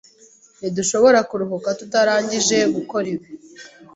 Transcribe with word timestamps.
Ntidushobora 0.59 1.19
kuruhuka 1.29 1.69
tutarangije 1.79 2.57
gukora 2.75 3.05
ibi. 3.15 3.27